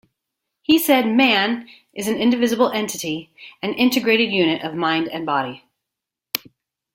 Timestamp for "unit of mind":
4.31-5.07